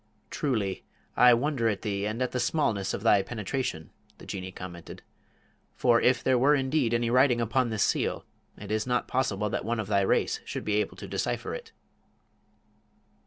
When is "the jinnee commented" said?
4.17-5.03